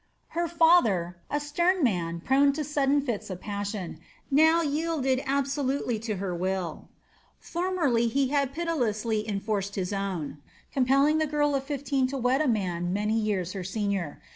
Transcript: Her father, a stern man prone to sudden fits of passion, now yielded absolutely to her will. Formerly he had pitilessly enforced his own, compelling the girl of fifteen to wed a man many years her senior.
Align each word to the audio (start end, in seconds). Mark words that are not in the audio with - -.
Her 0.29 0.47
father, 0.47 1.17
a 1.29 1.39
stern 1.39 1.83
man 1.83 2.21
prone 2.21 2.53
to 2.53 2.63
sudden 2.63 3.01
fits 3.01 3.29
of 3.29 3.39
passion, 3.39 3.99
now 4.31 4.63
yielded 4.63 5.21
absolutely 5.27 5.99
to 5.99 6.15
her 6.15 6.33
will. 6.33 6.89
Formerly 7.37 8.07
he 8.07 8.29
had 8.29 8.51
pitilessly 8.51 9.29
enforced 9.29 9.75
his 9.75 9.93
own, 9.93 10.39
compelling 10.73 11.19
the 11.19 11.27
girl 11.29 11.53
of 11.53 11.65
fifteen 11.65 12.07
to 12.07 12.17
wed 12.17 12.41
a 12.41 12.47
man 12.47 12.91
many 12.91 13.13
years 13.19 13.53
her 13.53 13.63
senior. 13.63 14.19